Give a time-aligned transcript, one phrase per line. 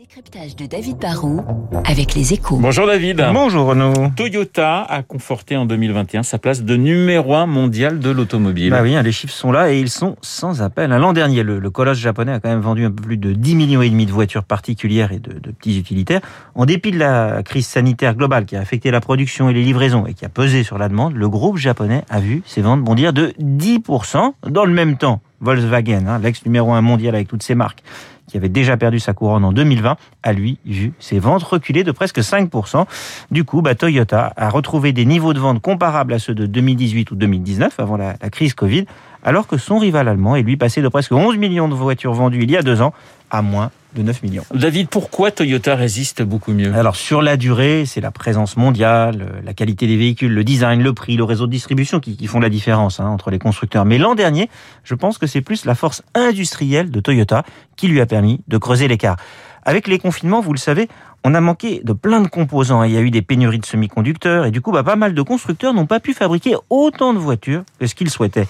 [0.00, 1.44] décryptage de David Barrault
[1.84, 2.56] avec les échos.
[2.56, 3.22] Bonjour David.
[3.34, 3.92] Bonjour Renaud.
[4.16, 8.70] Toyota a conforté en 2021 sa place de numéro un mondial de l'automobile.
[8.70, 10.88] Bah oui, hein, les chiffres sont là et ils sont sans appel.
[10.88, 13.54] L'an dernier, le, le, colosse japonais a quand même vendu un peu plus de 10
[13.56, 16.22] millions et demi de voitures particulières et de, de, petits utilitaires.
[16.54, 20.06] En dépit de la crise sanitaire globale qui a affecté la production et les livraisons
[20.06, 23.12] et qui a pesé sur la demande, le groupe japonais a vu ses ventes bondir
[23.12, 25.20] de 10% dans le même temps.
[25.42, 27.82] Volkswagen, hein, l'ex numéro un mondial avec toutes ses marques,
[28.30, 31.92] qui avait déjà perdu sa couronne en 2020, a lui vu ses ventes reculer de
[31.92, 32.86] presque 5%.
[33.30, 37.10] Du coup, bah, Toyota a retrouvé des niveaux de vente comparables à ceux de 2018
[37.10, 38.86] ou 2019, avant la, la crise Covid,
[39.24, 42.42] alors que son rival allemand est lui passé de presque 11 millions de voitures vendues
[42.42, 42.94] il y a deux ans
[43.30, 44.44] à moins de 9 millions.
[44.54, 46.74] David, pourquoi Toyota résiste beaucoup mieux?
[46.74, 50.92] Alors sur la durée, c'est la présence mondiale, la qualité des véhicules, le design, le
[50.92, 53.84] prix, le réseau de distribution qui, qui font la différence hein, entre les constructeurs.
[53.84, 54.48] Mais l'an dernier,
[54.84, 57.44] je pense que c'est plus la force industrielle de Toyota
[57.76, 59.16] qui lui a permis de creuser l'écart.
[59.64, 60.88] Avec les confinements, vous le savez,
[61.24, 62.82] on a manqué de plein de composants.
[62.82, 65.22] Il y a eu des pénuries de semi-conducteurs et du coup, bah, pas mal de
[65.22, 68.48] constructeurs n'ont pas pu fabriquer autant de voitures que ce qu'ils souhaitaient.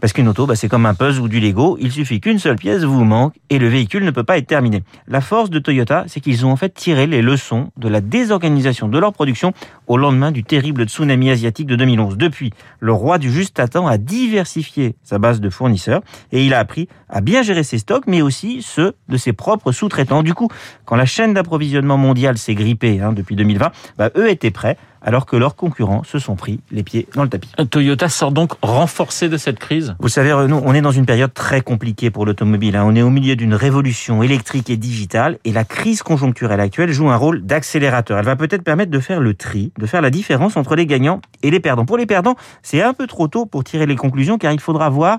[0.00, 1.76] Parce qu'une auto, bah, c'est comme un puzzle ou du Lego.
[1.78, 4.82] Il suffit qu'une seule pièce vous manque et le véhicule ne peut pas être terminé.
[5.06, 8.88] La force de Toyota, c'est qu'ils ont en fait tiré les leçons de la désorganisation
[8.88, 9.52] de leur production
[9.88, 12.16] au lendemain du terrible tsunami asiatique de 2011.
[12.16, 16.00] Depuis, le roi du juste à temps a diversifié sa base de fournisseurs
[16.32, 19.72] et il a appris à bien gérer ses stocks, mais aussi ceux de ses propres
[19.72, 20.22] sous-traitants.
[20.22, 20.48] Du coup,
[20.86, 25.26] quand la chaîne d'approvisionnement mondiale s'est grippée hein, depuis 2020, bah, eux étaient prêts alors
[25.26, 27.50] que leurs concurrents se sont pris les pieds dans le tapis.
[27.70, 31.32] Toyota sort donc renforcé de cette crise Vous savez, Renaud, on est dans une période
[31.32, 32.76] très compliquée pour l'automobile.
[32.76, 32.84] Hein.
[32.86, 37.10] On est au milieu d'une révolution électrique et digitale et la crise conjoncturelle actuelle joue
[37.10, 38.18] un rôle d'accélérateur.
[38.18, 41.20] Elle va peut-être permettre de faire le tri, de faire la différence entre les gagnants
[41.42, 41.84] et les perdants.
[41.84, 44.88] Pour les perdants, c'est un peu trop tôt pour tirer les conclusions car il faudra
[44.88, 45.18] voir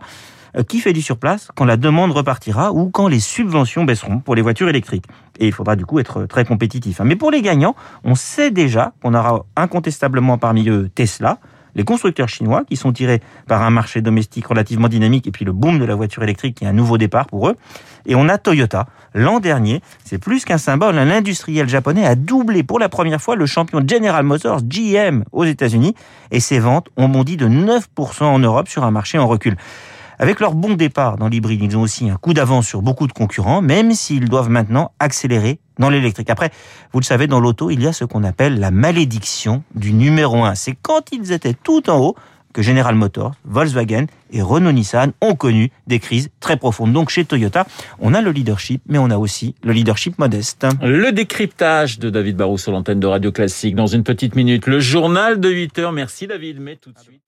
[0.67, 4.41] qui fait du surplace quand la demande repartira ou quand les subventions baisseront pour les
[4.41, 5.05] voitures électriques.
[5.39, 6.99] Et il faudra du coup être très compétitif.
[7.03, 11.39] Mais pour les gagnants, on sait déjà qu'on aura incontestablement parmi eux Tesla,
[11.75, 15.51] les constructeurs chinois qui sont tirés par un marché domestique relativement dynamique et puis le
[15.53, 17.56] boom de la voiture électrique qui est un nouveau départ pour eux.
[18.06, 18.88] Et on a Toyota.
[19.13, 23.45] L'an dernier, c'est plus qu'un symbole, l'industriel japonais a doublé pour la première fois le
[23.45, 25.95] champion General Motors GM aux États-Unis
[26.31, 29.56] et ses ventes ont bondi de 9% en Europe sur un marché en recul.
[30.22, 33.12] Avec leur bon départ dans l'hybride, ils ont aussi un coup d'avance sur beaucoup de
[33.12, 36.30] concurrents, même s'ils doivent maintenant accélérer dans l'électrique.
[36.30, 36.52] Après,
[36.94, 40.44] vous le savez, dans l'auto, il y a ce qu'on appelle la malédiction du numéro
[40.44, 40.54] 1.
[40.54, 42.16] C'est quand ils étaient tout en haut
[42.54, 46.94] que General Motors, Volkswagen et Renault-Nissan ont connu des crises très profondes.
[46.94, 47.66] Donc chez Toyota,
[48.00, 50.68] on a le leadership, mais on a aussi le leadership modeste.
[50.84, 54.68] Le décryptage de David Barrou sur l'antenne de Radio Classique dans une petite minute.
[54.68, 55.92] Le journal de 8 heures.
[55.94, 57.22] Merci David, mais tout de suite.